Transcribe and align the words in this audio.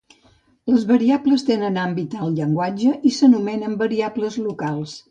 Les 0.71 0.85
variables 0.91 1.45
tenen 1.49 1.77
àmbit 1.83 2.17
al 2.23 2.35
llenguatge 2.41 2.95
i 3.11 3.13
s'anomenen 3.21 3.79
"variables 3.85 4.43
locals". 4.49 4.99